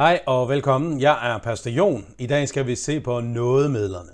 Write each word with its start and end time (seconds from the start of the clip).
Hej 0.00 0.20
og 0.26 0.48
velkommen. 0.48 1.00
Jeg 1.00 1.32
er 1.34 1.38
Pastor 1.38 1.70
Jon. 1.70 2.06
I 2.18 2.26
dag 2.26 2.48
skal 2.48 2.66
vi 2.66 2.74
se 2.74 3.00
på 3.00 3.20
nådemidlerne. 3.20 4.10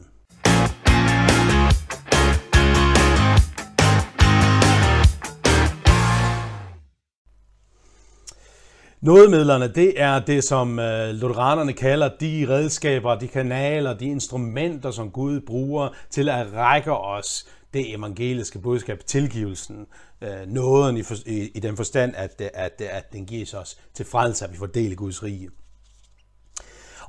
Nådemidlerne, 9.00 9.68
det 9.68 10.00
er 10.00 10.20
det, 10.20 10.44
som 10.44 10.78
øh, 10.78 11.08
lutheranerne 11.08 11.72
kalder 11.72 12.10
de 12.20 12.46
redskaber, 12.48 13.18
de 13.18 13.28
kanaler, 13.28 13.94
de 13.94 14.06
instrumenter, 14.06 14.90
som 14.90 15.10
Gud 15.10 15.40
bruger 15.40 15.88
til 16.10 16.28
at 16.28 16.52
række 16.52 16.92
os 16.92 17.46
det 17.74 17.94
evangeliske 17.94 18.58
budskab, 18.58 18.98
tilgivelsen, 19.06 19.86
øh, 20.20 20.46
nåden 20.46 20.96
i, 20.96 21.02
for, 21.02 21.14
i, 21.26 21.50
i 21.54 21.60
den 21.60 21.76
forstand, 21.76 22.14
at, 22.16 22.40
at, 22.54 22.80
at 22.80 23.12
den 23.12 23.26
gives 23.26 23.54
os 23.54 23.78
til 23.94 24.06
frelse, 24.06 24.44
at 24.44 24.52
vi 24.52 24.56
får 24.56 24.66
del 24.66 24.92
i 24.92 24.94
Guds 24.94 25.22
rige. 25.22 25.50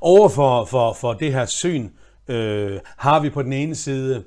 Over 0.00 0.28
for, 0.28 0.64
for, 0.64 0.92
for 0.92 1.12
det 1.12 1.32
her 1.32 1.46
syn 1.46 1.90
øh, 2.28 2.80
har 2.96 3.20
vi 3.20 3.30
på 3.30 3.42
den 3.42 3.52
ene 3.52 3.74
side 3.74 4.24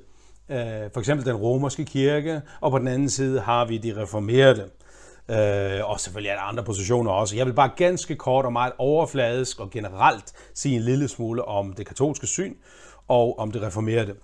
øh, 0.48 0.90
for 0.92 0.98
eksempel 0.98 1.26
den 1.26 1.36
romerske 1.36 1.84
kirke, 1.84 2.42
og 2.60 2.70
på 2.70 2.78
den 2.78 2.88
anden 2.88 3.10
side 3.10 3.40
har 3.40 3.64
vi 3.64 3.78
de 3.78 4.02
reformerede. 4.02 4.70
Øh, 5.28 5.90
og 5.90 6.00
selvfølgelig 6.00 6.30
er 6.30 6.34
der 6.34 6.42
andre 6.42 6.64
positioner 6.64 7.10
også. 7.10 7.36
Jeg 7.36 7.46
vil 7.46 7.52
bare 7.52 7.70
ganske 7.76 8.16
kort 8.16 8.44
og 8.44 8.52
meget 8.52 8.72
overfladisk 8.78 9.60
og 9.60 9.70
generelt 9.70 10.32
sige 10.54 10.76
en 10.76 10.82
lille 10.82 11.08
smule 11.08 11.44
om 11.44 11.72
det 11.72 11.86
katolske 11.86 12.26
syn 12.26 12.54
og 13.08 13.38
om 13.38 13.50
det 13.50 13.62
reformerede. 13.62 14.14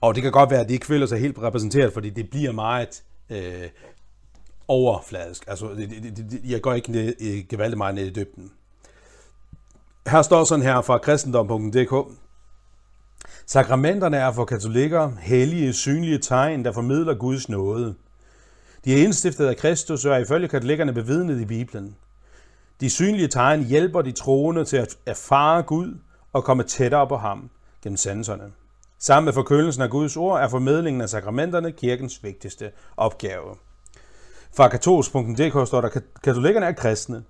Og 0.00 0.14
det 0.14 0.22
kan 0.22 0.32
godt 0.32 0.50
være, 0.50 0.60
at 0.60 0.68
de 0.68 0.74
ikke 0.74 0.86
føler 0.86 1.06
sig 1.06 1.18
helt 1.18 1.38
repræsenteret, 1.38 1.92
fordi 1.92 2.10
det 2.10 2.30
bliver 2.30 2.52
meget 2.52 3.02
øh, 3.30 3.68
overfladisk. 4.68 5.44
Altså, 5.48 5.68
det, 5.68 5.90
det, 5.90 6.30
det, 6.30 6.40
jeg 6.44 6.60
går 6.62 6.74
ikke 6.74 6.92
ned, 6.92 7.48
gevaldigt 7.48 7.78
meget 7.78 7.94
ned 7.94 8.06
i 8.06 8.10
dybden. 8.10 8.50
Her 10.08 10.22
står 10.22 10.44
sådan 10.44 10.64
her 10.64 10.80
fra 10.80 10.98
kristendom.dk. 10.98 12.18
Sakramenterne 13.46 14.16
er 14.16 14.32
for 14.32 14.44
katolikker 14.44 15.10
hellige, 15.20 15.72
synlige 15.72 16.18
tegn, 16.18 16.64
der 16.64 16.72
formidler 16.72 17.14
Guds 17.14 17.48
nåde. 17.48 17.94
De 18.84 18.94
er 18.94 19.04
indstiftet 19.04 19.46
af 19.46 19.56
Kristus 19.56 20.04
og 20.04 20.14
er 20.14 20.18
ifølge 20.18 20.48
katolikkerne 20.48 20.92
bevidnet 20.92 21.40
i 21.40 21.44
Bibelen. 21.44 21.96
De 22.80 22.90
synlige 22.90 23.28
tegn 23.28 23.64
hjælper 23.64 24.02
de 24.02 24.12
troende 24.12 24.64
til 24.64 24.76
at 24.76 24.96
erfare 25.06 25.62
Gud 25.62 25.98
og 26.32 26.44
komme 26.44 26.62
tættere 26.62 27.06
på 27.06 27.16
ham 27.16 27.50
gennem 27.82 27.96
sanserne. 27.96 28.44
Sammen 28.98 29.24
med 29.24 29.32
forkyndelsen 29.32 29.82
af 29.82 29.90
Guds 29.90 30.16
ord 30.16 30.40
er 30.40 30.48
formidlingen 30.48 31.00
af 31.00 31.08
sakramenterne 31.08 31.72
kirkens 31.72 32.24
vigtigste 32.24 32.70
opgave. 32.96 33.56
Fra 34.56 34.68
katolsk.dk 34.68 35.68
står 35.68 35.80
der, 35.80 36.00
katolikkerne 36.24 36.66
er 36.66 36.72
kristne. 36.72 37.22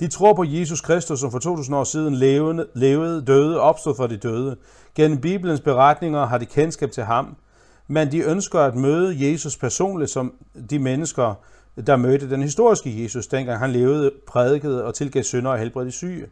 De 0.00 0.08
tror 0.08 0.32
på 0.32 0.44
Jesus 0.44 0.80
Kristus, 0.80 1.20
som 1.20 1.30
for 1.30 1.38
2000 1.38 1.76
år 1.76 1.84
siden 1.84 2.14
levede, 2.14 2.66
levede 2.74 3.24
døde, 3.24 3.60
opstod 3.60 3.94
for 3.94 4.06
de 4.06 4.16
døde. 4.16 4.56
Gennem 4.94 5.20
Bibelens 5.20 5.60
beretninger 5.60 6.26
har 6.26 6.38
de 6.38 6.46
kendskab 6.46 6.90
til 6.90 7.02
ham, 7.02 7.36
men 7.88 8.12
de 8.12 8.18
ønsker 8.18 8.60
at 8.60 8.74
møde 8.74 9.30
Jesus 9.30 9.56
personligt 9.56 10.10
som 10.10 10.32
de 10.70 10.78
mennesker, 10.78 11.34
der 11.86 11.96
mødte 11.96 12.30
den 12.30 12.42
historiske 12.42 13.02
Jesus, 13.02 13.26
dengang 13.26 13.58
han 13.58 13.70
levede, 13.70 14.10
prædikede 14.26 14.84
og 14.84 14.94
tilgav 14.94 15.22
synder 15.22 15.50
og 15.50 15.58
helbredte 15.58 15.90
syge. 15.90 16.26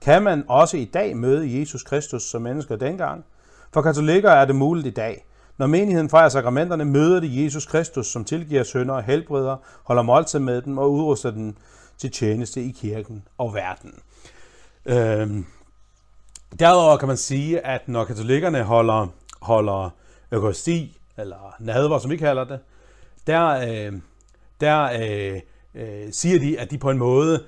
Kan 0.00 0.22
man 0.22 0.44
også 0.48 0.76
i 0.76 0.84
dag 0.84 1.16
møde 1.16 1.60
Jesus 1.60 1.82
Kristus 1.82 2.22
som 2.22 2.42
mennesker 2.42 2.76
dengang? 2.76 3.24
For 3.74 3.82
katolikker 3.82 4.30
er 4.30 4.44
det 4.44 4.54
muligt 4.54 4.86
i 4.86 4.90
dag. 4.90 5.24
Når 5.58 5.66
menigheden 5.66 6.08
fejrer 6.08 6.28
sakramenterne, 6.28 6.84
møder 6.84 7.20
de 7.20 7.44
Jesus 7.44 7.66
Kristus, 7.66 8.06
som 8.06 8.24
tilgiver 8.24 8.62
synder 8.62 8.94
og 8.94 9.02
helbreder, 9.02 9.56
holder 9.84 10.02
måltid 10.02 10.38
med 10.38 10.62
dem 10.62 10.78
og 10.78 10.92
udruster 10.92 11.30
dem 11.30 11.56
til 11.98 12.10
tjeneste 12.10 12.62
i 12.62 12.70
kirken 12.70 13.24
og 13.38 13.54
verden. 13.54 14.02
Øhm, 14.86 15.46
derudover 16.58 16.96
kan 16.96 17.08
man 17.08 17.16
sige, 17.16 17.66
at 17.66 17.88
når 17.88 18.04
katolikkerne 18.04 18.62
holder, 18.62 19.06
holder 19.40 19.90
økaristi, 20.32 20.98
eller 21.16 21.54
nadver, 21.58 21.98
som 21.98 22.10
vi 22.10 22.16
kalder 22.16 22.44
det, 22.44 22.60
der, 23.26 23.48
øh, 23.48 23.92
der 24.60 24.82
øh, 24.82 25.40
øh, 25.74 26.12
siger 26.12 26.38
de, 26.38 26.60
at 26.60 26.70
de 26.70 26.78
på 26.78 26.90
en 26.90 26.98
måde 26.98 27.44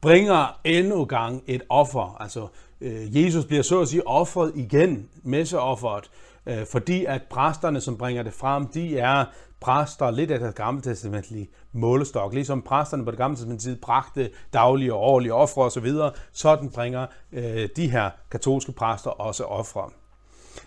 bringer 0.00 0.60
endnu 0.64 1.04
gang 1.04 1.42
et 1.46 1.62
offer. 1.68 2.16
Altså, 2.20 2.40
øh, 2.40 2.48
Øh, 2.84 3.24
Jesus 3.24 3.44
bliver 3.44 3.62
så 3.62 3.80
at 3.80 3.88
sige 3.88 4.06
offret 4.06 4.52
igen, 4.54 5.08
messeofferet, 5.22 6.10
øh, 6.46 6.66
fordi 6.66 7.04
at 7.04 7.22
præsterne, 7.30 7.80
som 7.80 7.98
bringer 7.98 8.22
det 8.22 8.32
frem, 8.32 8.66
de 8.66 8.98
er 8.98 9.24
præster 9.60 10.10
lidt 10.10 10.30
af 10.30 10.38
det 10.40 10.54
gamle 10.54 10.82
testamentlige 10.82 11.48
målestok. 11.72 12.34
Ligesom 12.34 12.62
præsterne 12.62 13.04
på 13.04 13.10
det 13.10 13.18
gamle 13.18 13.36
testamentlige 13.36 13.72
tid 13.72 13.80
bragte 13.80 14.30
daglige 14.52 14.94
og 14.94 15.00
årlige 15.00 15.34
ofre 15.34 15.62
osv., 15.62 15.92
sådan 16.32 16.70
bringer 16.70 17.06
øh, 17.32 17.68
de 17.76 17.90
her 17.90 18.10
katolske 18.30 18.72
præster 18.72 19.10
også 19.10 19.44
ofre. 19.44 19.90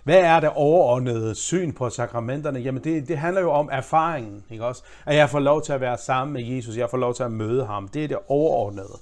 Hvad 0.04 0.20
er 0.20 0.40
det 0.40 0.50
overordnede 0.56 1.36
syn 1.36 1.74
på 1.74 1.90
sakramenterne? 1.90 2.60
Jamen 2.60 2.84
det, 2.84 3.08
det 3.08 3.18
handler 3.18 3.42
jo 3.42 3.52
om 3.52 3.70
erfaringen, 3.72 4.44
ikke 4.52 4.66
også? 4.66 4.84
At 5.06 5.16
jeg 5.16 5.30
får 5.30 5.40
lov 5.40 5.62
til 5.62 5.74
at 5.74 5.82
være 5.82 5.98
sammen 5.98 6.34
med 6.34 6.44
Jesus, 6.44 6.78
jeg 6.78 6.90
får 6.90 6.98
lov 6.98 7.14
til 7.14 7.24
at 7.24 7.32
møde 7.32 7.66
ham. 7.66 7.88
Det 7.88 8.04
er 8.04 8.08
det 8.08 8.18
overordnede. 8.28 9.00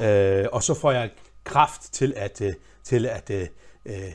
Øh, 0.00 0.46
og 0.52 0.62
så 0.62 0.74
får 0.74 0.92
jeg 0.92 1.10
kraft 1.46 1.92
til 1.92 2.14
at, 2.16 2.40
øh, 2.40 2.52
til 2.84 3.06
at 3.06 3.30
øh, 3.30 3.46
øh, 3.86 4.12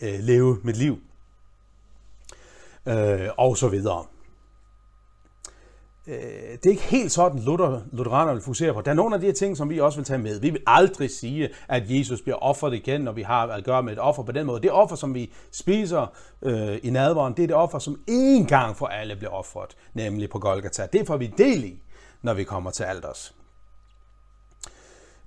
øh, 0.00 0.20
leve 0.20 0.58
mit 0.62 0.76
liv. 0.76 0.98
Øh, 2.86 3.28
og 3.38 3.56
så 3.56 3.68
videre. 3.68 4.04
Øh, 6.06 6.14
det 6.52 6.66
er 6.66 6.70
ikke 6.70 6.82
helt 6.82 7.12
sådan, 7.12 7.40
Luther, 7.40 7.80
Lutheraner 7.92 8.32
vil 8.32 8.42
fokusere 8.42 8.74
på. 8.74 8.80
Der 8.80 8.90
er 8.90 8.94
nogle 8.94 9.14
af 9.14 9.20
de 9.20 9.26
her 9.26 9.32
ting, 9.32 9.56
som 9.56 9.70
vi 9.70 9.80
også 9.80 9.98
vil 9.98 10.04
tage 10.04 10.18
med. 10.18 10.40
Vi 10.40 10.50
vil 10.50 10.62
aldrig 10.66 11.10
sige, 11.10 11.50
at 11.68 11.82
Jesus 11.86 12.22
bliver 12.22 12.36
offret 12.36 12.74
igen, 12.74 13.00
når 13.00 13.12
vi 13.12 13.22
har 13.22 13.46
at 13.46 13.64
gøre 13.64 13.82
med 13.82 13.92
et 13.92 13.98
offer 13.98 14.22
på 14.22 14.32
den 14.32 14.46
måde. 14.46 14.62
Det 14.62 14.70
offer, 14.70 14.96
som 14.96 15.14
vi 15.14 15.32
spiser 15.52 16.06
øh, 16.42 16.78
i 16.82 16.90
nadveren, 16.90 17.34
det 17.36 17.42
er 17.42 17.46
det 17.46 17.56
offer, 17.56 17.78
som 17.78 18.00
én 18.10 18.46
gang 18.46 18.76
for 18.76 18.86
alle 18.86 19.16
bliver 19.16 19.32
offret, 19.32 19.76
nemlig 19.94 20.30
på 20.30 20.38
Golgata. 20.38 20.86
Det 20.92 21.06
får 21.06 21.16
vi 21.16 21.26
del 21.38 21.64
i, 21.64 21.78
når 22.22 22.34
vi 22.34 22.44
kommer 22.44 22.70
til 22.70 22.84
alders. 22.84 23.34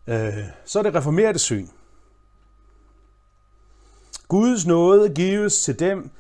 Øh, 0.08 0.34
så 0.66 0.80
er 0.80 0.84
det 0.84 0.96
reformerede 0.96 1.40
syn. 1.40 1.68
Guds 4.28 4.66
nåde 4.66 5.14
gives 5.14 5.62
til 5.62 5.80
dem, 5.80 6.12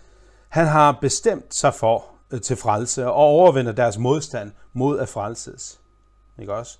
han 0.49 0.67
har 0.67 0.97
bestemt 1.01 1.55
sig 1.55 1.73
for 1.73 2.05
øh, 2.31 2.41
til 2.41 2.55
frelse 2.55 3.07
og 3.07 3.13
overvinder 3.13 3.71
deres 3.71 3.97
modstand 3.97 4.51
mod 4.73 4.99
at 4.99 5.09
frelses. 5.09 5.79
Ikke 6.39 6.53
også? 6.53 6.77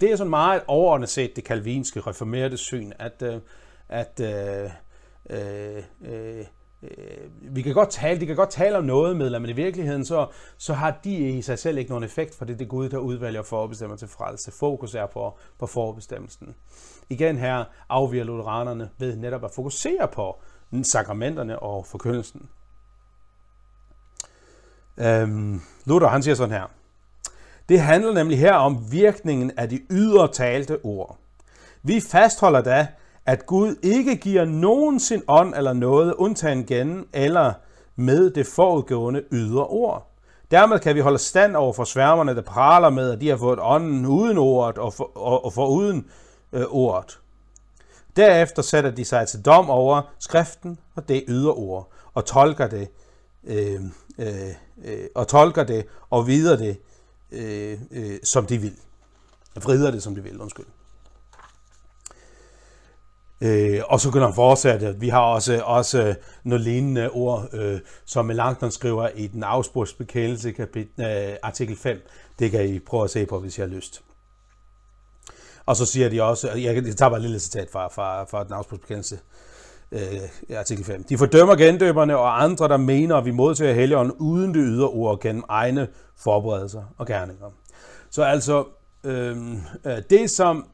Det 0.00 0.12
er 0.12 0.16
sådan 0.16 0.30
meget 0.30 0.62
overordnet 0.66 1.08
set 1.08 1.36
det 1.36 1.44
kalvinske 1.44 2.00
reformerede 2.00 2.56
syn, 2.56 2.92
at, 2.98 3.22
øh, 3.22 3.40
at 3.88 4.20
øh, 4.20 4.70
øh, 5.30 5.82
øh, 6.04 6.44
Øh, 6.82 7.30
vi 7.40 7.62
kan 7.62 7.74
godt 7.74 7.90
tale, 7.90 8.20
de 8.20 8.26
kan 8.26 8.36
godt 8.36 8.50
tale 8.50 8.78
om 8.78 8.84
noget 8.84 9.16
med, 9.16 9.40
men 9.40 9.50
i 9.50 9.52
virkeligheden 9.52 10.04
så, 10.04 10.26
så 10.58 10.74
har 10.74 10.98
de 11.04 11.16
i 11.16 11.42
sig 11.42 11.58
selv 11.58 11.78
ikke 11.78 11.90
nogen 11.90 12.04
effekt, 12.04 12.34
for 12.34 12.44
det 12.44 12.52
er 12.52 12.58
det 12.58 12.68
Gud, 12.68 12.88
der 12.88 12.98
udvælger 12.98 13.42
forbestemmer 13.42 13.96
til 13.96 14.08
frelse. 14.08 14.52
Fokus 14.52 14.94
er 14.94 15.06
på, 15.06 15.38
på 15.58 15.66
forbestemmelsen. 15.66 16.54
Igen 17.10 17.36
her 17.36 17.64
afviger 17.88 18.24
lutheranerne 18.24 18.90
ved 18.98 19.16
netop 19.16 19.44
at 19.44 19.50
fokusere 19.50 20.08
på 20.12 20.40
sakramenterne 20.82 21.58
og 21.58 21.86
forkyndelsen. 21.86 22.48
Øhm, 24.98 25.60
Luther 25.84 26.08
han 26.08 26.22
siger 26.22 26.34
sådan 26.34 26.54
her. 26.54 26.70
Det 27.68 27.80
handler 27.80 28.12
nemlig 28.12 28.38
her 28.38 28.54
om 28.54 28.92
virkningen 28.92 29.52
af 29.56 29.68
de 29.68 29.80
ydre 29.90 30.32
talte 30.32 30.78
ord. 30.84 31.18
Vi 31.82 32.00
fastholder 32.00 32.60
da, 32.60 32.86
at 33.26 33.46
Gud 33.46 33.76
ikke 33.82 34.16
giver 34.16 34.44
nogen 34.44 35.00
sin 35.00 35.22
ånd 35.28 35.54
eller 35.54 35.72
noget, 35.72 36.14
undtagen 36.14 36.66
gennem 36.66 37.08
eller 37.12 37.52
med 37.96 38.30
det 38.30 38.46
forudgående 38.46 39.22
ydre 39.32 39.66
ord. 39.66 40.12
Dermed 40.50 40.78
kan 40.78 40.94
vi 40.94 41.00
holde 41.00 41.18
stand 41.18 41.56
over 41.56 41.72
for 41.72 41.84
sværmerne, 41.84 42.34
der 42.34 42.42
praler 42.42 42.90
med, 42.90 43.10
at 43.10 43.20
de 43.20 43.28
har 43.28 43.36
fået 43.36 43.58
ånden 43.62 44.06
uden 44.06 44.38
ordet 44.38 44.78
og 44.78 44.94
for, 44.94 45.16
og, 45.16 45.44
og 45.44 45.52
for 45.52 45.66
uden 45.66 46.06
øh, 46.52 46.64
ordet. 46.68 47.18
Derefter 48.16 48.62
sætter 48.62 48.90
de 48.90 49.04
sig 49.04 49.28
til 49.28 49.44
dom 49.44 49.70
over 49.70 50.02
skriften 50.18 50.78
og 50.94 51.08
det 51.08 51.24
ydre 51.28 51.52
ord, 51.52 51.92
og 52.14 52.24
tolker 52.24 52.66
det, 52.66 52.88
øh, 53.44 53.80
øh, 54.18 54.54
øh, 54.84 55.04
og 55.14 55.28
tolker 55.28 55.64
det 55.64 55.86
og 56.10 56.26
videre 56.26 56.58
det, 56.58 56.80
øh, 57.32 57.78
øh, 57.90 58.18
som 58.24 58.46
de 58.46 58.58
vil. 58.58 58.76
Vrider 59.62 59.90
det, 59.90 60.02
som 60.02 60.14
de 60.14 60.22
vil, 60.22 60.40
undskyld. 60.40 60.66
Øh, 63.40 63.80
og 63.88 64.00
så 64.00 64.10
kan 64.10 64.22
han 64.22 64.34
fortsætte. 64.34 64.96
Vi 64.98 65.08
har 65.08 65.20
også, 65.20 65.62
også 65.64 66.14
noget 66.44 66.64
lignende 66.64 67.10
ord, 67.10 67.48
øh, 67.52 67.80
som 68.04 68.24
Melanchthon 68.24 68.70
skriver 68.70 69.08
i 69.14 69.26
den 69.26 69.42
afsporsbekendelse 69.42 70.52
kapit- 70.52 71.02
øh, 71.04 71.36
artikel 71.42 71.76
5. 71.76 72.06
Det 72.38 72.50
kan 72.50 72.68
I 72.68 72.78
prøve 72.78 73.04
at 73.04 73.10
se 73.10 73.26
på, 73.26 73.40
hvis 73.40 73.58
I 73.58 73.60
har 73.60 73.68
lyst. 73.68 74.02
Og 75.66 75.76
så 75.76 75.86
siger 75.86 76.08
de 76.08 76.22
også, 76.22 76.50
jeg 76.50 76.84
tager 76.96 77.08
bare 77.08 77.16
et 77.16 77.22
lille 77.22 77.40
citat 77.40 77.68
fra, 77.72 77.88
fra, 77.88 78.24
fra 78.24 78.44
den 78.44 78.52
afsporsbekendelse, 78.52 79.18
øh, 79.92 80.00
artikel 80.58 80.84
5. 80.84 81.02
De 81.02 81.18
fordømmer 81.18 81.56
gendøberne 81.56 82.18
og 82.18 82.42
andre, 82.42 82.68
der 82.68 82.76
mener, 82.76 83.16
at 83.16 83.24
vi 83.24 83.30
modtager 83.30 83.74
helligånden 83.74 84.14
uden 84.18 84.54
det 84.54 84.62
ydre 84.66 84.88
ord 84.88 85.20
gennem 85.20 85.44
egne 85.48 85.88
forberedelser 86.16 86.82
og 86.98 87.06
gerninger. 87.06 87.46
Så 88.10 88.22
altså, 88.22 88.64
øh, 89.04 89.52
øh 89.86 90.02
det 90.10 90.30
som 90.30 90.66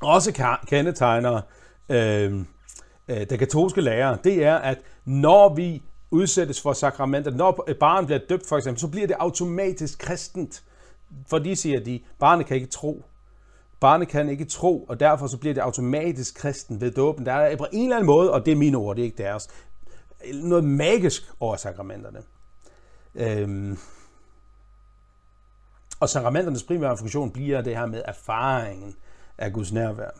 også 0.00 0.56
kendetegner 0.66 1.40
øh, 1.88 2.44
øh, 3.08 3.30
den 3.30 3.38
katolske 3.38 3.80
lærer, 3.80 4.16
det 4.16 4.44
er, 4.44 4.54
at 4.54 4.78
når 5.04 5.54
vi 5.54 5.82
udsættes 6.10 6.60
for 6.60 6.72
sakramenter, 6.72 7.30
når 7.30 7.64
et 7.68 7.78
barn 7.78 8.06
bliver 8.06 8.20
døbt 8.28 8.46
for 8.46 8.56
eksempel, 8.56 8.80
så 8.80 8.88
bliver 8.88 9.06
det 9.06 9.16
automatisk 9.18 9.98
kristent. 9.98 10.62
For 11.26 11.38
de 11.38 11.56
siger 11.56 11.80
de, 11.80 12.00
barnet 12.18 12.46
kan 12.46 12.56
ikke 12.56 12.68
tro. 12.68 13.04
Barnet 13.80 14.08
kan 14.08 14.28
ikke 14.28 14.44
tro, 14.44 14.84
og 14.88 15.00
derfor 15.00 15.26
så 15.26 15.38
bliver 15.38 15.54
det 15.54 15.60
automatisk 15.60 16.34
kristen 16.34 16.80
ved 16.80 16.90
dåben. 16.90 17.26
Der 17.26 17.32
er 17.32 17.56
på 17.56 17.66
en 17.72 17.82
eller 17.82 17.96
anden 17.96 18.06
måde, 18.06 18.32
og 18.32 18.46
det 18.46 18.52
er 18.52 18.56
mine 18.56 18.76
ord, 18.76 18.96
det 18.96 19.02
er 19.02 19.06
ikke 19.06 19.22
deres, 19.22 19.48
noget 20.34 20.64
magisk 20.64 21.22
over 21.40 21.56
sakramenterne. 21.56 22.22
Øhm. 23.14 23.78
Og 26.00 26.08
sakramenternes 26.08 26.62
primære 26.62 26.96
funktion 26.96 27.30
bliver 27.30 27.60
det 27.60 27.76
her 27.76 27.86
med 27.86 28.02
erfaringen 28.04 28.96
af 29.40 29.52
Guds 29.52 29.72
nærvær. 29.72 30.10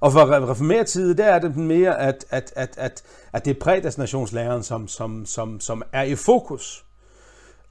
Og 0.00 0.12
for 0.12 0.50
reformeret 0.50 0.86
tid, 0.86 1.14
der 1.14 1.24
er 1.24 1.38
det 1.38 1.56
mere, 1.56 1.98
at, 1.98 2.24
at, 2.30 2.52
at, 2.56 2.74
at, 2.78 3.02
at 3.32 3.44
det 3.44 3.56
er 3.56 3.60
prædestinationslæren, 3.60 4.62
som, 4.62 4.88
som, 4.88 5.26
som, 5.26 5.60
som 5.60 5.82
er 5.92 6.02
i 6.02 6.14
fokus. 6.14 6.84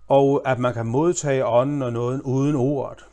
Og 0.07 0.41
at 0.45 0.59
man 0.59 0.73
kan 0.73 0.85
modtage 0.85 1.45
ånden 1.45 1.81
og 1.81 1.93
noget 1.93 2.21
uden 2.21 2.55
ordet. 2.55 3.05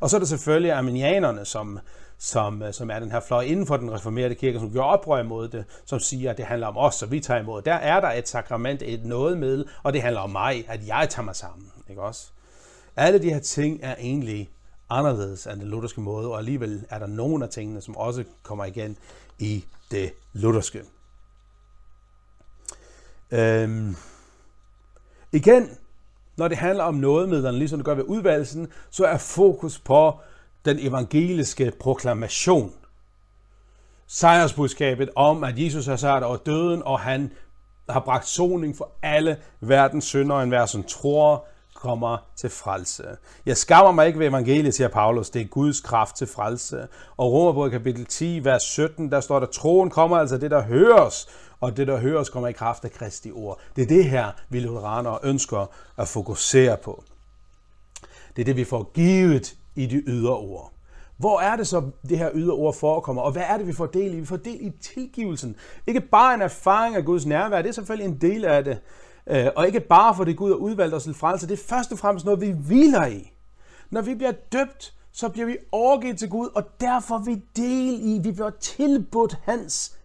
Og 0.00 0.10
så 0.10 0.16
er 0.16 0.18
der 0.18 0.26
selvfølgelig 0.26 0.72
arminianerne, 0.72 1.44
som, 1.44 1.78
som, 2.18 2.62
som 2.72 2.90
er 2.90 2.98
den 2.98 3.10
her 3.10 3.20
fløj 3.20 3.42
inden 3.42 3.66
for 3.66 3.76
den 3.76 3.92
reformerede 3.92 4.34
kirke, 4.34 4.58
som 4.58 4.72
gør 4.72 4.80
oprør 4.80 5.20
imod 5.20 5.48
det, 5.48 5.64
som 5.86 5.98
siger, 5.98 6.30
at 6.30 6.36
det 6.36 6.44
handler 6.44 6.66
om 6.66 6.76
os, 6.76 7.02
og 7.02 7.10
vi 7.10 7.20
tager 7.20 7.40
imod. 7.40 7.62
Der 7.62 7.74
er 7.74 8.00
der 8.00 8.10
et 8.10 8.28
sakrament, 8.28 8.82
et 8.82 9.04
noget 9.04 9.68
og 9.82 9.92
det 9.92 10.02
handler 10.02 10.20
om 10.20 10.30
mig, 10.30 10.64
at 10.68 10.86
jeg 10.86 11.06
tager 11.10 11.24
mig 11.24 11.36
sammen. 11.36 11.72
Ikke 11.90 12.02
også? 12.02 12.26
Alle 12.96 13.22
de 13.22 13.30
her 13.30 13.40
ting 13.40 13.80
er 13.82 13.94
egentlig 13.98 14.50
anderledes 14.98 15.46
end 15.46 15.60
den 15.60 15.68
lutherske 15.68 16.00
måde, 16.00 16.30
og 16.30 16.38
alligevel 16.38 16.86
er 16.90 16.98
der 16.98 17.06
nogle 17.06 17.44
af 17.44 17.50
tingene, 17.50 17.80
som 17.80 17.96
også 17.96 18.24
kommer 18.42 18.64
igen 18.64 18.96
i 19.38 19.64
det 19.90 20.12
lutherske. 20.32 20.82
Øhm. 23.30 23.96
Igen, 25.32 25.70
når 26.36 26.48
det 26.48 26.58
handler 26.58 26.84
om 26.84 26.94
nådemidlerne, 26.94 27.58
ligesom 27.58 27.78
det 27.78 27.86
gør 27.86 27.94
ved 27.94 28.04
udvalgelsen, 28.04 28.68
så 28.90 29.04
er 29.04 29.18
fokus 29.18 29.78
på 29.78 30.18
den 30.64 30.78
evangeliske 30.80 31.72
proklamation. 31.80 32.72
Sejrsbudskabet 34.06 35.10
om, 35.16 35.44
at 35.44 35.58
Jesus 35.58 35.88
er 35.88 35.96
sejret 35.96 36.22
over 36.24 36.36
døden, 36.36 36.82
og 36.82 37.00
han 37.00 37.32
har 37.88 38.00
bragt 38.00 38.26
soning 38.26 38.76
for 38.76 38.90
alle 39.02 39.36
verdens 39.60 40.04
synder, 40.04 40.36
og 40.36 40.42
enhver 40.42 40.66
som 40.66 40.82
tror, 40.82 41.46
kommer 41.74 42.16
til 42.36 42.50
frelse. 42.50 43.04
Jeg 43.46 43.56
skammer 43.56 43.92
mig 43.92 44.06
ikke 44.06 44.18
ved 44.18 44.26
evangeliet, 44.26 44.74
siger 44.74 44.88
Paulus. 44.88 45.30
Det 45.30 45.42
er 45.42 45.46
Guds 45.46 45.80
kraft 45.80 46.16
til 46.16 46.26
frelse. 46.26 46.88
Og 47.16 47.32
Romerbrevet 47.32 47.72
kapitel 47.72 48.04
10, 48.04 48.44
vers 48.44 48.62
17, 48.62 49.10
der 49.10 49.20
står 49.20 49.40
der, 49.40 49.46
troen 49.46 49.90
kommer 49.90 50.16
altså 50.16 50.38
det, 50.38 50.50
der 50.50 50.62
høres, 50.62 51.28
og 51.60 51.76
det, 51.76 51.86
der 51.86 51.96
høres, 51.96 52.28
kommer 52.28 52.48
i 52.48 52.52
kraft 52.52 52.84
af 52.84 52.92
Kristi 52.92 53.30
ord. 53.30 53.58
Det 53.76 53.82
er 53.82 53.86
det 53.86 54.04
her, 54.04 54.30
vi 54.48 54.60
lutheranere 54.60 55.18
ønsker 55.22 55.70
at 55.96 56.08
fokusere 56.08 56.76
på. 56.76 57.04
Det 58.36 58.42
er 58.42 58.44
det, 58.44 58.56
vi 58.56 58.64
får 58.64 58.90
givet 58.94 59.54
i 59.74 59.86
de 59.86 59.96
ydre 59.96 60.36
ord. 60.36 60.74
Hvor 61.16 61.40
er 61.40 61.56
det 61.56 61.66
så, 61.66 61.90
det 62.08 62.18
her 62.18 62.30
ydre 62.34 62.52
ord 62.52 62.74
forekommer, 62.74 63.22
og 63.22 63.32
hvad 63.32 63.42
er 63.48 63.56
det, 63.56 63.66
vi 63.66 63.72
får 63.72 63.86
del 63.86 64.14
i? 64.14 64.20
Vi 64.20 64.26
får 64.26 64.36
del 64.36 64.58
i 64.60 64.70
tilgivelsen. 64.70 65.56
Ikke 65.86 66.00
bare 66.00 66.34
en 66.34 66.42
erfaring 66.42 66.96
af 66.96 67.04
Guds 67.04 67.26
nærvær, 67.26 67.62
det 67.62 67.68
er 67.68 67.72
selvfølgelig 67.72 68.08
en 68.08 68.20
del 68.20 68.44
af 68.44 68.64
det, 68.64 68.78
Øh, 69.26 69.46
og 69.56 69.66
ikke 69.66 69.80
bare 69.80 70.14
for 70.14 70.24
det 70.24 70.36
Gud 70.36 70.50
har 70.50 70.56
udvalgt 70.56 70.94
os 70.94 71.04
til 71.04 71.14
frelse, 71.14 71.46
det 71.46 71.52
er 71.52 71.64
først 71.64 71.92
og 71.92 71.98
fremmest 71.98 72.24
noget, 72.24 72.40
vi 72.40 72.50
hviler 72.50 73.06
i. 73.06 73.32
Når 73.90 74.02
vi 74.02 74.14
bliver 74.14 74.32
døbt, 74.52 74.94
så 75.12 75.28
bliver 75.28 75.46
vi 75.46 75.56
overgivet 75.72 76.18
til 76.18 76.28
Gud, 76.28 76.48
og 76.54 76.64
derfor 76.80 77.18
vi 77.18 77.42
del 77.56 78.00
i, 78.02 78.20
vi 78.22 78.32
bliver 78.32 78.50
tilbudt 78.50 79.36
hans 79.42 79.96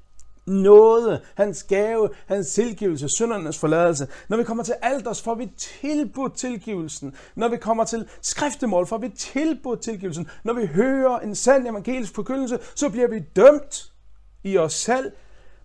nåde, 0.50 1.22
hans 1.36 1.64
gave, 1.64 2.10
hans 2.28 2.54
tilgivelse, 2.54 3.10
syndernes 3.10 3.60
forladelse. 3.60 4.08
Når 4.30 4.38
vi 4.38 4.44
kommer 4.44 4.64
til 4.64 4.76
alders, 4.82 5.22
får 5.22 5.36
vi 5.36 5.52
tilbudt 5.58 6.34
tilgivelsen. 6.34 7.16
Når 7.36 7.48
vi 7.48 7.58
kommer 7.58 7.84
til 7.84 8.08
skriftemål, 8.22 8.88
får 8.88 8.98
vi 8.98 9.10
tilbudt 9.10 9.82
tilgivelsen. 9.82 10.30
Når 10.44 10.54
vi 10.54 10.66
hører 10.66 11.20
en 11.20 11.36
sand 11.36 11.68
evangelisk 11.68 12.16
forkyndelse, 12.16 12.60
så 12.76 12.90
bliver 12.90 13.08
vi 13.08 13.20
dømt 13.20 13.92
i 14.44 14.58
os 14.58 14.74
selv, 14.74 15.12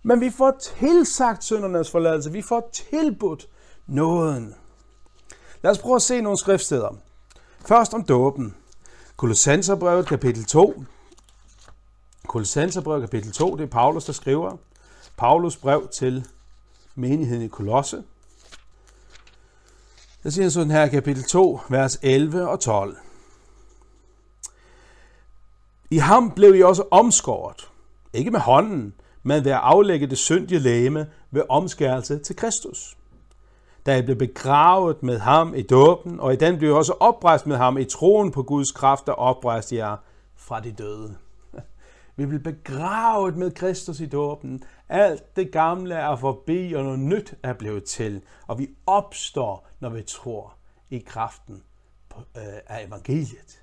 men 0.07 0.21
vi 0.21 0.29
får 0.29 0.57
tilsagt 0.59 1.43
syndernes 1.43 1.91
forladelse. 1.91 2.31
Vi 2.31 2.41
får 2.41 2.69
tilbudt 2.73 3.47
nåden. 3.87 4.55
Lad 5.61 5.71
os 5.71 5.79
prøve 5.79 5.95
at 5.95 6.01
se 6.01 6.21
nogle 6.21 6.37
skriftsteder. 6.37 6.95
Først 7.67 7.93
om 7.93 8.03
dåben. 8.03 8.55
Kolossenserbrevet 9.15 10.07
kapitel 10.07 10.45
2. 10.45 10.83
Kolossenserbrevet 12.27 13.01
kapitel 13.01 13.31
2, 13.31 13.55
det 13.55 13.63
er 13.63 13.67
Paulus, 13.67 14.05
der 14.05 14.13
skriver. 14.13 14.57
Paulus 15.17 15.57
brev 15.57 15.87
til 15.87 16.27
menigheden 16.95 17.43
i 17.43 17.47
Kolosse. 17.47 18.03
Der 20.23 20.29
siger 20.29 20.49
sådan 20.49 20.71
her 20.71 20.87
kapitel 20.87 21.23
2, 21.23 21.59
vers 21.69 21.99
11 22.01 22.47
og 22.47 22.59
12. 22.59 22.97
I 25.89 25.97
ham 25.97 26.31
blev 26.31 26.55
I 26.55 26.63
også 26.63 26.83
omskåret, 26.91 27.69
ikke 28.13 28.31
med 28.31 28.39
hånden, 28.39 28.93
men 29.25 29.45
ved 29.45 29.51
at 29.51 29.59
aflægge 29.63 30.07
det 30.07 30.17
syndige 30.17 30.59
læme 30.59 31.07
ved 31.31 31.43
omskærelse 31.49 32.17
til 32.19 32.35
Kristus. 32.35 32.97
Da 33.85 33.97
I 33.97 34.01
blev 34.01 34.15
begravet 34.15 35.03
med 35.03 35.19
ham 35.19 35.55
i 35.55 35.61
dåben, 35.61 36.19
og 36.19 36.33
i 36.33 36.35
den 36.35 36.57
blev 36.57 36.69
I 36.69 36.73
også 36.73 36.93
oprejst 36.99 37.47
med 37.47 37.57
ham 37.57 37.77
i 37.77 37.85
troen 37.85 38.31
på 38.31 38.43
Guds 38.43 38.71
kraft, 38.71 39.07
der 39.07 39.11
oprejste 39.11 39.75
jer 39.75 39.97
fra 40.35 40.59
de 40.59 40.71
døde. 40.71 41.15
Vi 42.17 42.25
blev 42.25 42.39
begravet 42.39 43.37
med 43.37 43.51
Kristus 43.51 43.99
i 43.99 44.05
dåben. 44.05 44.63
Alt 44.89 45.35
det 45.35 45.51
gamle 45.51 45.95
er 45.95 46.15
forbi, 46.15 46.73
og 46.73 46.83
noget 46.83 46.99
nyt 46.99 47.33
er 47.43 47.53
blevet 47.53 47.83
til. 47.83 48.21
Og 48.47 48.59
vi 48.59 48.69
opstår, 48.85 49.67
når 49.79 49.89
vi 49.89 50.01
tror 50.01 50.53
i 50.89 50.99
kraften 50.99 51.63
øh, 52.17 52.43
af 52.67 52.85
evangeliet. 52.87 53.61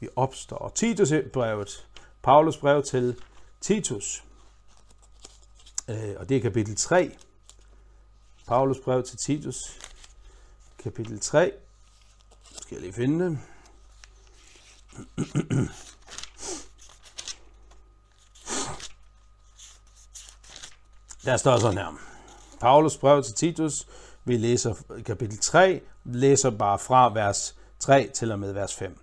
Vi 0.00 0.08
opstår. 0.16 0.72
Titus 0.74 1.12
brevet, 1.32 1.86
Paulus 2.22 2.56
brev 2.56 2.82
til 2.82 3.16
Titus, 3.60 4.24
Øh, 5.88 6.14
og 6.16 6.28
det 6.28 6.36
er 6.36 6.40
kapitel 6.40 6.76
3. 6.76 7.16
Paulus 8.46 8.78
brev 8.78 9.02
til 9.02 9.18
Titus, 9.18 9.78
kapitel 10.82 11.20
3. 11.20 11.52
Skal 12.60 12.74
jeg 12.74 12.80
lige 12.80 12.92
finde 12.92 13.24
det. 13.24 13.38
Der 21.24 21.36
står 21.36 21.58
sådan 21.58 21.78
her. 21.78 21.98
Paulus 22.60 22.96
brev 22.96 23.22
til 23.22 23.34
Titus, 23.34 23.86
vi 24.24 24.36
læser 24.36 24.74
kapitel 25.06 25.38
3, 25.38 25.80
læser 26.04 26.50
bare 26.50 26.78
fra 26.78 27.12
vers 27.12 27.56
3 27.78 28.10
til 28.14 28.32
og 28.32 28.38
med 28.38 28.52
vers 28.52 28.74
5. 28.74 28.98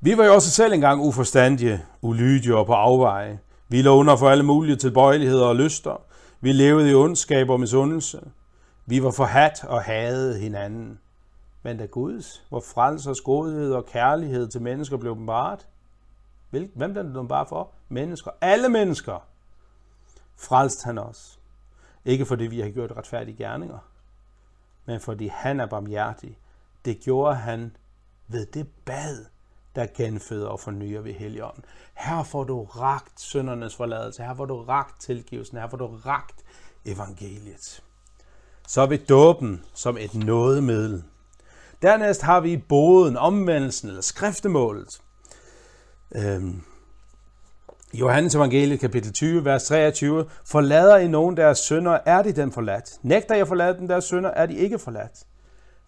Vi 0.00 0.16
var 0.16 0.24
jo 0.24 0.34
også 0.34 0.50
selv 0.50 0.72
engang 0.72 1.00
uforstandige, 1.00 1.86
ulydige 2.00 2.56
og 2.56 2.66
på 2.66 2.72
afveje. 2.72 3.40
Vi 3.72 3.82
lå 3.82 3.96
under 3.96 4.16
for 4.16 4.28
alle 4.28 4.44
mulige 4.44 4.76
tilbøjeligheder 4.76 5.46
og 5.46 5.56
lyster. 5.56 6.02
Vi 6.40 6.52
levede 6.52 6.90
i 6.90 6.94
ondskab 6.94 7.50
og 7.50 7.60
misundelse. 7.60 8.20
Vi 8.86 9.02
var 9.02 9.10
forhat 9.10 9.64
og 9.64 9.82
hadede 9.82 10.38
hinanden. 10.38 11.00
Men 11.62 11.78
da 11.78 11.86
Guds, 11.86 12.46
hvor 12.48 12.60
frelsers 12.60 13.20
godhed 13.20 13.72
og 13.72 13.86
kærlighed 13.86 14.48
til 14.48 14.62
mennesker 14.62 14.96
blev 14.96 15.12
åbenbart, 15.12 15.68
hvem 16.50 16.92
blev 16.92 17.04
den 17.04 17.28
bare 17.28 17.46
for? 17.46 17.70
Mennesker. 17.88 18.30
Alle 18.40 18.68
mennesker 18.68 19.26
frelst 20.36 20.84
han 20.84 20.98
os. 20.98 21.40
Ikke 22.04 22.26
fordi 22.26 22.44
vi 22.44 22.60
har 22.60 22.70
gjort 22.70 22.92
retfærdige 22.96 23.36
gerninger, 23.36 23.78
men 24.86 25.00
fordi 25.00 25.26
han 25.26 25.60
er 25.60 25.66
barmhjertig. 25.66 26.38
Det 26.84 27.00
gjorde 27.00 27.34
han 27.34 27.76
ved 28.28 28.46
det 28.46 28.68
bad, 28.84 29.24
der 29.74 29.86
genføder 29.96 30.48
og 30.48 30.60
fornyer 30.60 31.00
ved 31.00 31.12
Helligånden. 31.12 31.64
Her 31.94 32.22
får 32.22 32.44
du 32.44 32.64
ragt 32.64 33.20
søndernes 33.20 33.76
forladelse, 33.76 34.22
her 34.22 34.34
får 34.34 34.44
du 34.44 34.62
ragt 34.62 35.00
tilgivelsen, 35.00 35.58
her 35.58 35.68
får 35.68 35.76
du 35.76 35.86
ragt 35.86 36.44
evangeliet. 36.84 37.82
Så 38.68 38.80
er 38.80 38.86
vi 38.86 38.96
dåben 38.96 39.64
som 39.74 39.96
et 39.98 40.14
nådemiddel. 40.14 41.04
Dernæst 41.82 42.22
har 42.22 42.40
vi 42.40 42.56
boden, 42.56 43.16
omvendelsen 43.16 43.88
eller 43.88 44.02
skriftemålet. 44.02 45.00
Øhm, 46.14 46.62
Johannes 47.94 48.34
evangeliet 48.34 48.80
kapitel 48.80 49.12
20, 49.12 49.44
vers 49.44 49.64
23. 49.64 50.26
Forlader 50.44 50.96
I 50.96 51.08
nogen 51.08 51.36
deres 51.36 51.58
sønder, 51.58 51.98
er 52.06 52.22
de 52.22 52.32
dem 52.32 52.52
forladt. 52.52 52.98
Nægter 53.02 53.34
jeg 53.34 53.48
forlade 53.48 53.78
dem 53.78 53.88
deres 53.88 54.04
sønder, 54.04 54.30
er 54.30 54.46
de 54.46 54.54
ikke 54.54 54.78
forladt. 54.78 55.26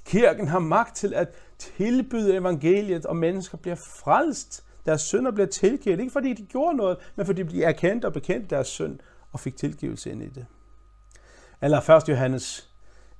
Kirken 0.05 0.49
har 0.49 0.59
magt 0.59 0.97
til 0.97 1.15
at 1.15 1.29
tilbyde 1.59 2.37
evangeliet, 2.37 3.07
og 3.07 3.17
mennesker 3.17 3.59
bliver 3.59 3.77
frelst. 3.77 4.65
Deres 4.87 5.01
synder 5.01 5.31
bliver 5.31 5.47
tilgivet, 5.47 6.01
ikke 6.01 6.13
fordi 6.13 6.33
de 6.33 6.43
gjorde 6.43 6.77
noget, 6.77 6.97
men 7.17 7.27
fordi 7.27 7.43
de 7.43 7.65
erkendte 7.65 8.07
og 8.07 8.13
bekendte 8.13 8.55
deres 8.55 8.69
synd 8.69 8.99
og 9.33 9.41
fik 9.41 9.57
tilgivelse 9.57 10.11
ind 10.11 10.23
i 10.23 10.29
det. 10.29 10.47
Eller 11.63 11.91
1. 11.91 12.09
Johannes 12.09 12.71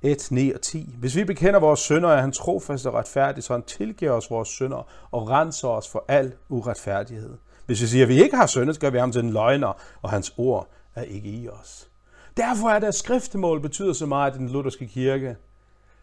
1, 0.01 0.27
9 0.31 0.51
og 0.51 0.61
10. 0.61 0.95
Hvis 0.99 1.15
vi 1.15 1.23
bekender 1.23 1.59
vores 1.59 1.79
synder, 1.79 2.09
er 2.09 2.21
han 2.21 2.31
trofast 2.31 2.85
og 2.85 2.93
retfærdig, 2.93 3.43
så 3.43 3.53
han 3.53 3.63
tilgiver 3.63 4.11
os 4.11 4.31
vores 4.31 4.49
synder 4.49 4.87
og 5.11 5.29
renser 5.29 5.67
os 5.67 5.89
for 5.89 6.05
al 6.07 6.33
uretfærdighed. 6.49 7.37
Hvis 7.65 7.81
vi 7.81 7.87
siger, 7.87 8.03
at 8.03 8.09
vi 8.09 8.23
ikke 8.23 8.35
har 8.35 8.47
syndet, 8.47 8.79
gør 8.79 8.89
vi 8.89 8.97
ham 8.97 9.11
til 9.11 9.23
en 9.23 9.29
løgner, 9.29 9.81
og 10.01 10.09
hans 10.09 10.33
ord 10.37 10.69
er 10.95 11.01
ikke 11.01 11.29
i 11.29 11.49
os. 11.49 11.89
Derfor 12.37 12.69
er 12.69 12.79
det, 12.79 12.87
at 12.87 12.95
skriftemål 12.95 13.61
betyder 13.61 13.93
så 13.93 14.05
meget 14.05 14.35
i 14.35 14.37
den 14.37 14.49
lutherske 14.49 14.87
kirke. 14.87 15.35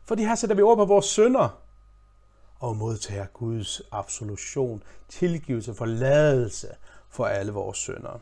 Fordi 0.05 0.25
her 0.25 0.35
sætter 0.35 0.57
vi 0.57 0.63
ord 0.63 0.77
på 0.77 0.85
vores 0.85 1.07
synder 1.07 1.49
og 2.61 2.77
modtager 2.77 3.27
Guds 3.27 3.83
absolution, 3.93 4.83
tilgivelse, 5.09 5.75
forladelse 5.75 6.69
for 7.11 7.27
alle 7.27 7.53
vores 7.53 7.79
synder. 7.79 8.21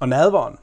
Og 0.00 0.08
nadvåren, 0.08 0.58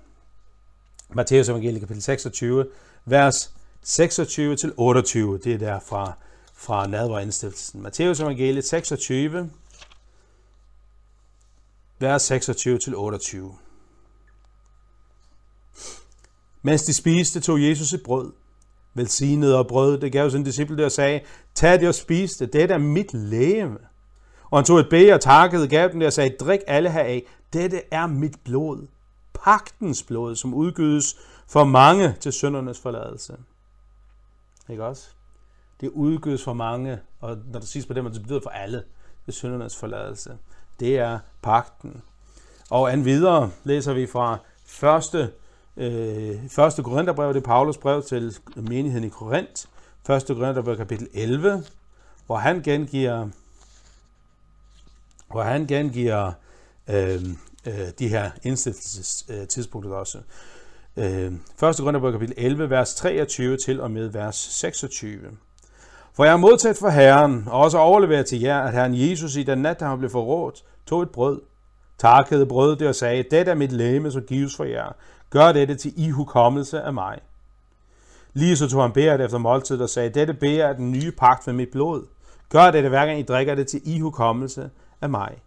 Matthæus 1.09 1.49
evangeliet 1.49 1.79
kapitel 1.79 2.03
26, 2.03 2.67
vers 3.05 3.53
26 3.81 4.55
til 4.55 4.73
28, 4.77 5.37
det 5.37 5.53
er 5.53 5.57
der 5.57 5.79
fra, 5.79 6.13
fra 6.53 6.87
nadvårindstiftelsen. 6.87 7.81
Matthæus 7.81 8.19
evangeliet 8.19 8.65
26, 8.65 9.51
vers 11.99 12.21
26 12.21 12.79
til 12.79 12.95
28. 12.95 13.57
Mens 16.61 16.83
de 16.83 16.93
spiste, 16.93 17.39
tog 17.39 17.63
Jesus 17.63 17.93
et 17.93 18.03
brød, 18.03 18.33
velsignede 18.97 19.57
og 19.59 19.67
brød, 19.67 19.97
det 19.97 20.11
gav 20.11 20.29
sin 20.29 20.43
disciple 20.43 20.85
og 20.85 20.91
sagde, 20.91 21.19
tag 21.55 21.79
det 21.79 21.87
og 21.87 21.95
spis 21.95 22.37
det, 22.37 22.53
dette 22.53 22.73
er 22.73 22.77
mit 22.77 23.13
læme. 23.13 23.77
Og 24.49 24.57
han 24.57 24.65
tog 24.65 24.79
et 24.79 24.89
bæger 24.89 25.13
og 25.13 25.21
takkede, 25.21 25.67
gav 25.67 25.89
dem 25.91 25.99
det 25.99 26.07
og 26.07 26.13
sagde, 26.13 26.35
drik 26.39 26.59
alle 26.67 26.89
heraf, 26.89 27.25
dette 27.53 27.81
er 27.91 28.07
mit 28.07 28.35
blod, 28.45 28.87
pagtens 29.33 30.03
blod, 30.03 30.35
som 30.35 30.53
udgydes 30.53 31.17
for 31.47 31.63
mange 31.63 32.15
til 32.19 32.33
syndernes 32.33 32.79
forladelse. 32.79 33.33
Ikke 34.69 34.85
også? 34.85 35.07
Det 35.81 35.89
udgydes 35.89 36.43
for 36.43 36.53
mange, 36.53 36.99
og 37.21 37.37
når 37.51 37.59
det 37.59 37.69
siges 37.69 37.85
på 37.85 37.93
dem, 37.93 38.11
det 38.11 38.21
betyder 38.21 38.39
for 38.43 38.49
alle, 38.49 38.83
til 39.25 39.33
syndernes 39.33 39.75
forladelse. 39.75 40.37
Det 40.79 40.97
er 40.97 41.19
pagten. 41.41 42.01
Og 42.69 42.93
an 42.93 43.05
videre 43.05 43.51
læser 43.63 43.93
vi 43.93 44.07
fra 44.07 44.37
første 44.65 45.31
øh, 45.77 46.49
første 46.49 46.83
Korintherbrev, 46.83 47.33
det 47.33 47.39
er 47.39 47.45
Paulus 47.45 47.77
brev 47.77 48.03
til 48.03 48.37
menigheden 48.55 49.03
i 49.03 49.09
Korinth, 49.09 49.65
første 50.05 50.35
Korintherbrev 50.35 50.77
kapitel 50.77 51.07
11, 51.13 51.63
hvor 52.25 52.35
han 52.35 52.61
gengiver, 52.61 53.27
hvor 55.31 55.41
han 55.41 55.67
gengiver 55.67 56.31
øh, 56.89 57.21
øh, 57.67 57.73
de 57.99 58.07
her 58.07 58.31
indsættelsestidspunkter 58.43 59.91
også. 59.91 60.17
Øh, 60.97 61.33
første 61.59 61.81
Korintherbrev 61.81 62.11
kapitel 62.11 62.35
11, 62.37 62.69
vers 62.69 62.95
23 62.95 63.57
til 63.57 63.81
og 63.81 63.91
med 63.91 64.07
vers 64.07 64.35
26. 64.35 65.19
For 66.13 66.23
jeg 66.23 66.33
har 66.33 66.37
modtaget 66.37 66.77
fra 66.77 66.89
Herren, 66.89 67.47
og 67.47 67.59
også 67.61 67.77
overleveret 67.77 68.25
til 68.25 68.41
jer, 68.41 68.59
at 68.59 68.73
Herren 68.73 69.09
Jesus 69.09 69.35
i 69.35 69.43
den 69.43 69.57
nat, 69.57 69.79
da 69.79 69.85
han 69.85 69.97
blev 69.97 70.09
forrådt, 70.09 70.63
tog 70.85 71.01
et 71.01 71.09
brød, 71.09 71.41
takkede 71.97 72.45
brødet 72.45 72.79
det 72.79 72.87
og 72.87 72.95
sagde, 72.95 73.23
dette 73.31 73.51
er 73.51 73.55
mit 73.55 73.71
læme, 73.71 74.11
som 74.11 74.21
gives 74.21 74.55
for 74.55 74.63
jer. 74.63 74.95
Gør 75.29 75.51
dette 75.51 75.75
til 75.75 75.93
ihukommelse 75.97 76.81
af 76.81 76.93
mig. 76.93 77.19
Lige 78.33 78.57
så 78.57 78.69
tog 78.69 78.81
han 78.81 78.91
bæret 78.91 79.21
efter 79.21 79.37
måltid 79.37 79.81
og 79.81 79.89
sagde, 79.89 80.09
dette 80.09 80.33
bærer 80.33 80.67
er 80.67 80.73
den 80.73 80.91
nye 80.91 81.11
pagt 81.11 81.47
med 81.47 81.53
mit 81.53 81.69
blod. 81.71 82.05
Gør 82.49 82.71
dette 82.71 82.89
hver 82.89 83.05
gang 83.05 83.19
I 83.19 83.23
drikker 83.23 83.55
det 83.55 83.67
til 83.67 83.81
ihukommelse 83.85 84.69
af 85.01 85.09
mig. 85.09 85.37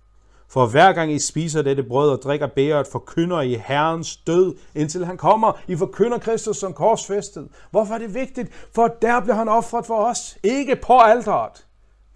For 0.49 0.66
hver 0.66 0.92
gang 0.92 1.12
I 1.12 1.18
spiser 1.18 1.62
dette 1.62 1.82
brød 1.82 2.10
og 2.10 2.22
drikker 2.22 2.46
bæret, 2.46 2.87
forkynder 2.87 3.40
I 3.40 3.54
Herrens 3.54 4.16
død, 4.16 4.54
indtil 4.75 5.06
han 5.06 5.16
kommer. 5.16 5.52
I 5.68 5.76
forkynder 5.76 6.18
Kristus 6.18 6.56
som 6.56 6.72
korsfæstet. 6.72 7.49
Hvorfor 7.70 7.94
er 7.94 7.99
det 7.99 8.14
vigtigt? 8.14 8.49
For 8.75 8.88
der 9.02 9.20
blev 9.20 9.34
han 9.34 9.49
offret 9.49 9.87
for 9.87 10.04
os, 10.04 10.38
ikke 10.42 10.76
på 10.76 10.99
alderet. 10.99 11.66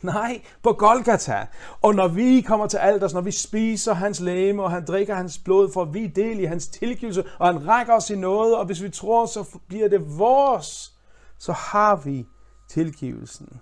Nej, 0.05 0.43
på 0.63 0.73
Golgata. 0.73 1.47
Og 1.83 1.95
når 1.95 2.09
vi 2.09 2.41
kommer 2.41 2.67
til 2.67 2.77
alders, 2.77 3.15
når 3.15 3.21
vi 3.21 3.31
spiser 3.31 3.93
hans 3.93 4.21
læme, 4.21 4.63
og 4.63 4.71
han 4.71 4.85
drikker 4.85 5.15
hans 5.15 5.39
blod, 5.39 5.73
får 5.73 5.85
vi 5.85 6.07
del 6.07 6.41
i 6.41 6.45
hans 6.45 6.69
tilgivelse, 6.69 7.25
og 7.39 7.47
han 7.47 7.69
rækker 7.69 7.93
os 7.95 8.11
i 8.11 8.17
noget, 8.17 8.57
og 8.57 8.67
hvis 8.67 8.83
vi 8.83 8.91
tror, 8.91 9.27
så 9.27 9.59
bliver 9.69 9.89
det 9.89 10.19
vores, 10.19 10.95
så 11.39 11.53
har 11.53 11.97
vi 11.97 12.27
tilgivelsen. 12.69 13.61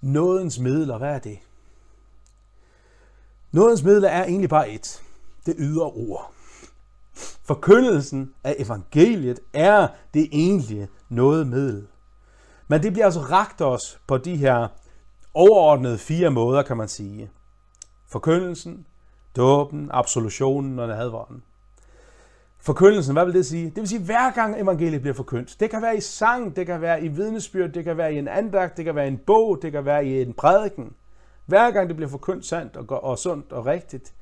Nådens 0.00 0.58
midler, 0.58 0.98
hvad 0.98 1.14
er 1.14 1.18
det? 1.18 1.38
Nådens 3.52 3.82
midler 3.82 4.08
er 4.08 4.24
egentlig 4.24 4.50
bare 4.50 4.70
et. 4.70 5.02
Det 5.46 5.54
ydre 5.58 5.84
ord. 5.84 6.32
Forkyndelsen 7.44 8.34
af 8.44 8.54
evangeliet 8.58 9.40
er 9.52 9.88
det 10.14 10.28
egentlige 10.32 10.88
nådemiddel. 11.08 11.86
Men 12.68 12.82
det 12.82 12.92
bliver 12.92 13.04
altså 13.04 13.20
ragt 13.20 13.60
os 13.60 14.00
på 14.06 14.18
de 14.18 14.36
her 14.36 14.68
overordnede 15.34 15.98
fire 15.98 16.30
måder, 16.30 16.62
kan 16.62 16.76
man 16.76 16.88
sige. 16.88 17.30
Forkyndelsen, 18.08 18.86
dåben, 19.36 19.90
absolutionen 19.92 20.78
og 20.78 20.88
nadvånden. 20.88 21.42
Forkyndelsen, 22.60 23.12
hvad 23.12 23.24
vil 23.24 23.34
det 23.34 23.46
sige? 23.46 23.64
Det 23.64 23.76
vil 23.76 23.88
sige, 23.88 24.04
hver 24.04 24.30
gang 24.30 24.60
evangeliet 24.60 25.00
bliver 25.00 25.14
forkyndt. 25.14 25.56
Det 25.60 25.70
kan 25.70 25.82
være 25.82 25.96
i 25.96 26.00
sang, 26.00 26.56
det 26.56 26.66
kan 26.66 26.80
være 26.80 27.02
i 27.02 27.08
vidnesbyrd, 27.08 27.70
det 27.70 27.84
kan 27.84 27.96
være 27.96 28.14
i 28.14 28.18
en 28.18 28.28
andagt, 28.28 28.76
det 28.76 28.84
kan 28.84 28.94
være 28.94 29.04
i 29.04 29.08
en 29.08 29.18
bog, 29.18 29.58
det 29.62 29.72
kan 29.72 29.84
være 29.84 30.06
i 30.06 30.22
en 30.22 30.32
prædiken. 30.32 30.92
Hver 31.46 31.70
gang 31.70 31.88
det 31.88 31.96
bliver 31.96 32.10
forkyndt 32.10 32.46
sandt 32.46 32.76
og, 32.76 33.04
og 33.04 33.18
sundt 33.18 33.52
og 33.52 33.66
rigtigt, 33.66 34.14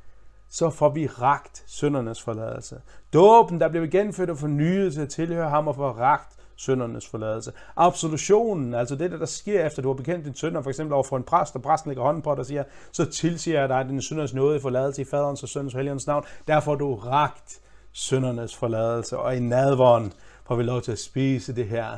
så 0.48 0.70
får 0.70 0.88
vi 0.88 1.06
ragt 1.06 1.64
søndernes 1.66 2.22
forladelse. 2.22 2.80
Dåben, 3.12 3.60
der 3.60 3.68
bliver 3.68 3.86
genfødt 3.86 4.30
og 4.30 4.38
fornyet 4.38 4.92
til 4.92 5.00
at 5.00 5.08
tilhøre 5.08 5.50
ham 5.50 5.68
og 5.68 5.76
få 5.76 5.90
ragt 5.90 6.35
søndernes 6.56 7.06
forladelse. 7.06 7.52
Absolutionen, 7.76 8.74
altså 8.74 8.96
det, 8.96 9.10
der 9.10 9.26
sker 9.26 9.66
efter, 9.66 9.82
du 9.82 9.88
har 9.88 9.94
bekendt 9.94 10.24
din 10.24 10.34
sønder, 10.34 10.62
for 10.62 10.70
eksempel 10.70 10.94
over 10.94 11.02
for 11.02 11.16
en 11.16 11.22
præst, 11.22 11.56
og 11.56 11.62
præsten 11.62 11.88
lægger 11.88 12.04
hånden 12.04 12.22
på 12.22 12.30
dig 12.30 12.38
og 12.38 12.46
siger, 12.46 12.64
så 12.92 13.04
tilsiger 13.04 13.60
jeg 13.60 13.68
dig 13.68 13.86
din 13.88 14.02
sønders 14.02 14.34
nåde 14.34 14.56
i 14.56 14.60
forladelse 14.60 15.02
i 15.02 15.04
faderens 15.04 15.42
og 15.42 15.48
søndens 15.48 15.74
og 15.74 15.80
helgens 15.80 16.06
navn. 16.06 16.24
Derfor 16.48 16.72
er 16.72 16.76
du 16.76 16.94
ragt 16.94 17.60
søndernes 17.92 18.56
forladelse, 18.56 19.18
og 19.18 19.36
i 19.36 19.40
nadvånd 19.40 20.12
får 20.46 20.56
vi 20.56 20.62
lov 20.62 20.82
til 20.82 20.92
at 20.92 20.98
spise 20.98 21.56
det 21.56 21.66
her 21.66 21.88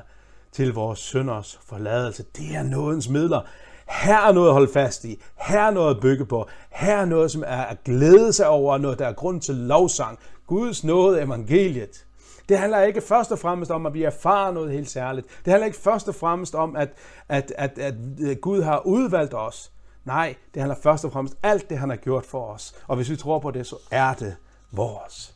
til 0.52 0.74
vores 0.74 0.98
sønders 0.98 1.60
forladelse. 1.66 2.24
Det 2.36 2.56
er 2.56 2.62
nådens 2.62 3.08
midler. 3.08 3.40
Her 3.88 4.16
er 4.28 4.32
noget 4.32 4.48
at 4.48 4.52
holde 4.52 4.72
fast 4.72 5.04
i. 5.04 5.22
Her 5.36 5.60
er 5.60 5.70
noget 5.70 5.94
at 5.94 6.00
bygge 6.02 6.26
på. 6.26 6.48
Her 6.70 6.96
er 6.96 7.04
noget, 7.04 7.30
som 7.30 7.44
er 7.46 7.62
at 7.62 7.84
glæde 7.84 8.32
sig 8.32 8.48
over, 8.48 8.78
noget, 8.78 8.98
der 8.98 9.06
er 9.06 9.12
grund 9.12 9.40
til 9.40 9.54
lovsang. 9.54 10.18
Guds 10.46 10.84
nåde, 10.84 11.22
evangeliet. 11.22 12.04
Det 12.48 12.58
handler 12.58 12.82
ikke 12.82 13.00
først 13.00 13.32
og 13.32 13.38
fremmest 13.38 13.70
om, 13.70 13.86
at 13.86 13.94
vi 13.94 14.02
erfarer 14.02 14.50
noget 14.50 14.72
helt 14.72 14.90
særligt. 14.90 15.26
Det 15.44 15.50
handler 15.50 15.66
ikke 15.66 15.78
først 15.78 16.08
og 16.08 16.14
fremmest 16.14 16.54
om, 16.54 16.76
at, 16.76 16.88
at, 17.28 17.52
at, 17.58 17.78
at 17.78 17.94
øh, 18.20 18.36
Gud 18.36 18.62
har 18.62 18.86
udvalgt 18.86 19.34
os. 19.34 19.72
Nej, 20.04 20.34
det 20.54 20.62
handler 20.62 20.76
først 20.82 21.04
og 21.04 21.12
fremmest 21.12 21.34
alt 21.42 21.70
det, 21.70 21.78
han 21.78 21.88
har 21.88 21.96
gjort 21.96 22.26
for 22.26 22.52
os. 22.52 22.74
Og 22.86 22.96
hvis 22.96 23.10
vi 23.10 23.16
tror 23.16 23.38
på 23.38 23.50
det, 23.50 23.66
så 23.66 23.76
er 23.90 24.14
det 24.14 24.36
vores. 24.72 25.34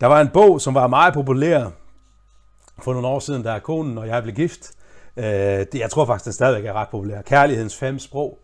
Der 0.00 0.06
var 0.06 0.20
en 0.20 0.28
bog, 0.28 0.60
som 0.60 0.74
var 0.74 0.86
meget 0.86 1.14
populær 1.14 1.70
for 2.82 2.92
nogle 2.92 3.08
år 3.08 3.18
siden, 3.18 3.42
da 3.42 3.58
konen 3.58 3.98
og 3.98 4.06
jeg 4.06 4.22
blev 4.22 4.34
gift. 4.34 4.72
Øh, 5.16 5.24
jeg 5.74 5.90
tror 5.90 6.04
faktisk, 6.06 6.24
den 6.24 6.32
stadigvæk 6.32 6.64
er 6.64 6.72
ret 6.72 6.88
populær. 6.88 7.22
Kærlighedens 7.22 7.76
fem 7.76 7.98
sprog. 7.98 8.38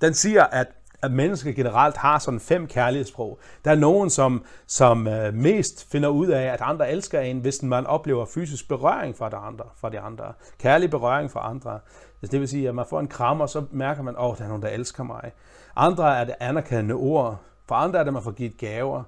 Den 0.00 0.14
siger, 0.14 0.44
at 0.44 0.66
at 1.02 1.12
mennesker 1.12 1.52
generelt 1.52 1.96
har 1.96 2.18
sådan 2.18 2.40
fem 2.40 2.66
kærlighedssprog. 2.66 3.38
Der 3.64 3.70
er 3.70 3.74
nogen, 3.74 4.10
som, 4.10 4.44
som 4.66 5.08
øh, 5.08 5.34
mest 5.34 5.90
finder 5.92 6.08
ud 6.08 6.26
af, 6.26 6.42
at 6.42 6.60
andre 6.60 6.90
elsker 6.90 7.20
en, 7.20 7.38
hvis 7.38 7.62
man 7.62 7.86
oplever 7.86 8.24
fysisk 8.24 8.68
berøring 8.68 9.16
fra 9.16 9.28
de 9.28 9.36
andre. 9.36 9.64
Fra 9.76 9.90
de 9.90 10.00
andre. 10.00 10.32
Kærlig 10.58 10.90
berøring 10.90 11.30
fra 11.30 11.50
andre. 11.50 11.78
Altså, 12.22 12.32
det 12.32 12.40
vil 12.40 12.48
sige, 12.48 12.68
at 12.68 12.74
man 12.74 12.86
får 12.90 13.00
en 13.00 13.08
kram, 13.08 13.40
og 13.40 13.48
så 13.48 13.64
mærker 13.70 14.02
man, 14.02 14.14
at 14.14 14.24
oh, 14.24 14.36
der 14.36 14.44
er 14.44 14.48
nogen, 14.48 14.62
der 14.62 14.68
elsker 14.68 15.04
mig. 15.04 15.32
Andre 15.76 16.18
er 16.20 16.24
det 16.24 16.34
anerkendende 16.40 16.94
ord. 16.94 17.40
For 17.66 17.74
andre 17.74 17.98
er 17.98 18.02
det, 18.02 18.08
at 18.08 18.14
man 18.14 18.22
får 18.22 18.30
givet 18.30 18.58
gaver. 18.58 19.02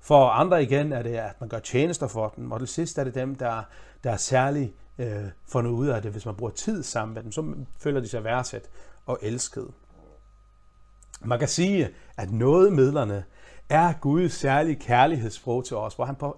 For 0.00 0.28
andre 0.28 0.62
igen 0.62 0.92
er 0.92 1.02
det, 1.02 1.14
at 1.14 1.40
man 1.40 1.48
gør 1.48 1.58
tjenester 1.58 2.08
for 2.08 2.32
dem. 2.36 2.52
Og 2.52 2.58
til 2.58 2.68
sidst 2.68 2.98
er 2.98 3.04
det 3.04 3.14
dem, 3.14 3.34
der, 3.34 3.62
der 4.04 4.10
er 4.10 4.16
særlig 4.16 4.74
øh, 4.98 5.24
fundet 5.48 5.70
ud 5.70 5.86
af 5.86 6.02
det. 6.02 6.10
Hvis 6.10 6.26
man 6.26 6.34
bruger 6.34 6.52
tid 6.52 6.82
sammen 6.82 7.14
med 7.14 7.22
dem, 7.22 7.32
så 7.32 7.54
føler 7.80 8.00
de 8.00 8.08
sig 8.08 8.24
værdsat 8.24 8.68
og 9.06 9.18
elsket. 9.22 9.68
Man 11.20 11.38
kan 11.38 11.48
sige, 11.48 11.90
at 12.16 12.30
nådemidlerne 12.32 13.24
er 13.68 13.92
Guds 13.92 14.32
særlige 14.32 14.76
kærlighedssprog 14.76 15.64
til 15.64 15.76
os, 15.76 15.94
hvor 15.94 16.04
han 16.04 16.16
på 16.16 16.36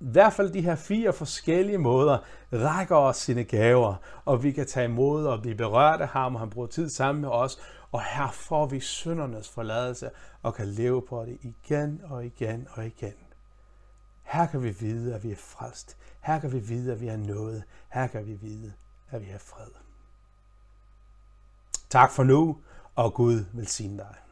i 0.00 0.06
hvert 0.06 0.32
fald 0.32 0.50
de 0.52 0.60
her 0.60 0.74
fire 0.74 1.12
forskellige 1.12 1.78
måder 1.78 2.18
rækker 2.52 2.96
os 2.96 3.16
sine 3.16 3.44
gaver, 3.44 3.94
og 4.24 4.42
vi 4.42 4.52
kan 4.52 4.66
tage 4.66 4.84
imod 4.84 5.26
og 5.26 5.42
blive 5.42 5.54
berørt 5.54 6.00
af 6.00 6.08
ham, 6.08 6.34
og 6.34 6.40
han 6.40 6.50
bruger 6.50 6.66
tid 6.66 6.88
sammen 6.88 7.22
med 7.22 7.28
os, 7.28 7.58
og 7.92 8.02
her 8.02 8.30
får 8.30 8.66
vi 8.66 8.80
syndernes 8.80 9.48
forladelse 9.48 10.10
og 10.42 10.54
kan 10.54 10.66
leve 10.68 11.02
på 11.02 11.24
det 11.24 11.38
igen 11.42 12.00
og 12.04 12.26
igen 12.26 12.68
og 12.70 12.86
igen. 12.86 13.14
Her 14.22 14.46
kan 14.46 14.62
vi 14.62 14.70
vide, 14.80 15.14
at 15.14 15.24
vi 15.24 15.30
er 15.30 15.36
frelst. 15.36 15.96
Her 16.20 16.38
kan 16.38 16.52
vi 16.52 16.58
vide, 16.58 16.92
at 16.92 17.00
vi 17.00 17.08
er 17.08 17.16
nået. 17.16 17.62
Her 17.88 18.06
kan 18.06 18.26
vi 18.26 18.32
vide, 18.32 18.72
at 19.10 19.20
vi 19.20 19.30
er 19.30 19.38
fred. 19.38 19.70
Tak 21.90 22.10
for 22.10 22.24
nu 22.24 22.58
og 22.94 23.14
Gud 23.14 23.44
velsigne 23.52 23.96
dig. 23.96 24.23